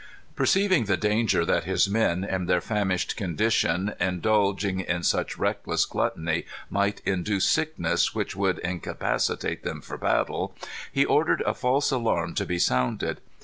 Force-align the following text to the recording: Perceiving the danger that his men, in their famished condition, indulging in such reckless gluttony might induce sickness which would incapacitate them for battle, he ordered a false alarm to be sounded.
Perceiving 0.35 0.85
the 0.85 0.97
danger 0.97 1.45
that 1.45 1.65
his 1.65 1.87
men, 1.87 2.23
in 2.23 2.47
their 2.47 2.59
famished 2.59 3.15
condition, 3.15 3.93
indulging 3.99 4.79
in 4.79 5.03
such 5.03 5.37
reckless 5.37 5.85
gluttony 5.85 6.47
might 6.71 7.01
induce 7.05 7.45
sickness 7.45 8.15
which 8.15 8.35
would 8.35 8.57
incapacitate 8.63 9.61
them 9.61 9.79
for 9.79 9.99
battle, 9.99 10.55
he 10.91 11.05
ordered 11.05 11.43
a 11.45 11.53
false 11.53 11.91
alarm 11.91 12.33
to 12.33 12.47
be 12.47 12.57
sounded. 12.57 13.21